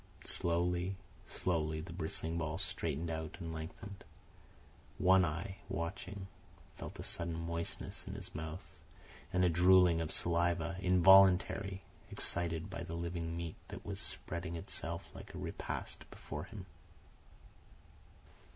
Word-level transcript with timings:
Slowly, 0.25 0.95
slowly, 1.27 1.79
the 1.81 1.93
bristling 1.93 2.39
ball 2.39 2.57
straightened 2.57 3.11
out 3.11 3.37
and 3.39 3.53
lengthened. 3.53 4.03
One 4.97 5.23
Eye 5.23 5.57
watching, 5.69 6.27
felt 6.75 6.97
a 6.97 7.03
sudden 7.03 7.35
moistness 7.35 8.07
in 8.07 8.15
his 8.15 8.33
mouth 8.33 8.65
and 9.31 9.45
a 9.45 9.49
drooling 9.49 10.01
of 10.01 10.09
saliva, 10.09 10.75
involuntary, 10.79 11.83
excited 12.09 12.67
by 12.67 12.81
the 12.81 12.95
living 12.95 13.37
meat 13.37 13.57
that 13.67 13.85
was 13.85 13.99
spreading 13.99 14.55
itself 14.55 15.07
like 15.13 15.35
a 15.35 15.37
repast 15.37 16.09
before 16.09 16.45
him. 16.45 16.65